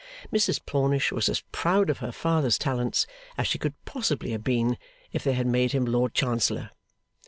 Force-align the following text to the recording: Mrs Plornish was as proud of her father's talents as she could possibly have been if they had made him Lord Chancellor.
Mrs 0.33 0.59
Plornish 0.65 1.11
was 1.11 1.29
as 1.29 1.41
proud 1.51 1.91
of 1.91 1.99
her 1.99 2.11
father's 2.11 2.57
talents 2.57 3.05
as 3.37 3.45
she 3.45 3.59
could 3.59 3.75
possibly 3.85 4.31
have 4.31 4.43
been 4.43 4.79
if 5.13 5.23
they 5.23 5.33
had 5.33 5.45
made 5.45 5.73
him 5.73 5.85
Lord 5.85 6.15
Chancellor. 6.15 6.71